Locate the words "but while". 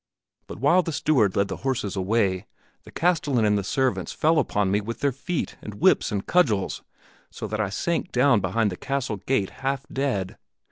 0.47-0.81